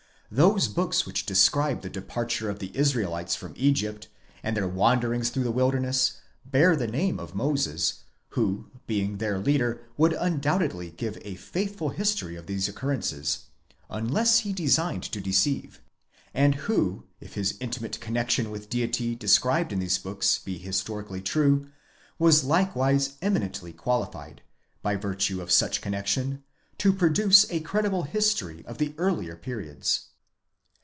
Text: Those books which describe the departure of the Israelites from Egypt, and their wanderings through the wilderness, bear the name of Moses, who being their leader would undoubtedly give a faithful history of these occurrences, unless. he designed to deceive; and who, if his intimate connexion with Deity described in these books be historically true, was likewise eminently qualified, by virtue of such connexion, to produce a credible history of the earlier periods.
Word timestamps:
Those 0.33 0.69
books 0.69 1.05
which 1.05 1.25
describe 1.25 1.81
the 1.81 1.89
departure 1.89 2.49
of 2.49 2.59
the 2.59 2.71
Israelites 2.73 3.35
from 3.35 3.51
Egypt, 3.57 4.07
and 4.41 4.55
their 4.55 4.65
wanderings 4.65 5.29
through 5.29 5.43
the 5.43 5.51
wilderness, 5.51 6.21
bear 6.45 6.77
the 6.77 6.87
name 6.87 7.19
of 7.19 7.35
Moses, 7.35 8.05
who 8.29 8.71
being 8.87 9.17
their 9.17 9.37
leader 9.39 9.81
would 9.97 10.13
undoubtedly 10.13 10.91
give 10.91 11.17
a 11.23 11.35
faithful 11.35 11.89
history 11.89 12.37
of 12.37 12.45
these 12.47 12.69
occurrences, 12.69 13.47
unless. 13.89 14.39
he 14.39 14.53
designed 14.53 15.03
to 15.03 15.19
deceive; 15.19 15.81
and 16.33 16.55
who, 16.55 17.03
if 17.19 17.33
his 17.33 17.57
intimate 17.59 17.99
connexion 17.99 18.51
with 18.51 18.69
Deity 18.69 19.17
described 19.17 19.73
in 19.73 19.79
these 19.79 19.97
books 19.97 20.37
be 20.39 20.57
historically 20.57 21.19
true, 21.19 21.69
was 22.17 22.45
likewise 22.45 23.17
eminently 23.21 23.73
qualified, 23.73 24.41
by 24.81 24.95
virtue 24.95 25.41
of 25.41 25.51
such 25.51 25.81
connexion, 25.81 26.41
to 26.77 26.93
produce 26.93 27.51
a 27.51 27.59
credible 27.59 28.03
history 28.03 28.65
of 28.65 28.77
the 28.77 28.93
earlier 28.97 29.35
periods. 29.35 30.05